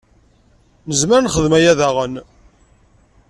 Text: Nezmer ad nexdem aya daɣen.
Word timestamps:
Nezmer 0.89 1.17
ad 1.19 1.23
nexdem 1.25 1.53
aya 1.57 1.73
daɣen. 1.79 2.13